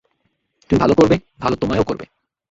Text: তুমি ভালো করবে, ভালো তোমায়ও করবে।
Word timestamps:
তুমি 0.69 0.79
ভালো 0.79 0.93
করবে, 0.93 1.15
ভালো 1.39 1.55
তোমায়ও 1.55 1.83
করবে। 1.83 2.05